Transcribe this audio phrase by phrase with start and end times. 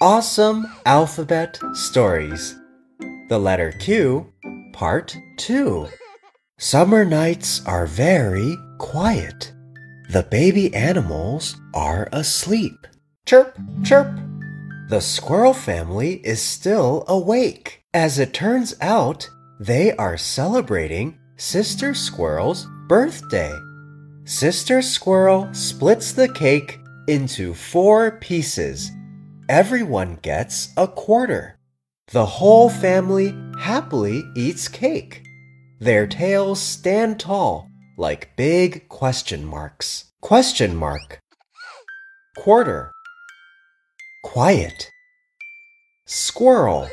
[0.00, 2.54] Awesome Alphabet Stories.
[3.28, 4.32] The letter Q,
[4.72, 5.88] Part 2.
[6.56, 9.52] Summer nights are very quiet.
[10.10, 12.86] The baby animals are asleep.
[13.26, 14.16] Chirp, chirp.
[14.88, 17.82] The squirrel family is still awake.
[17.92, 19.28] As it turns out,
[19.58, 23.52] they are celebrating Sister Squirrel's birthday.
[24.22, 26.78] Sister Squirrel splits the cake
[27.08, 28.92] into four pieces
[29.48, 31.58] everyone gets a quarter.
[32.12, 35.22] The whole family happily eats cake.
[35.80, 40.12] Their tails stand tall like big question marks.
[40.20, 41.20] Question mark.
[42.36, 42.92] Quarter.
[44.24, 44.90] Quiet.
[46.06, 46.88] Squirrel.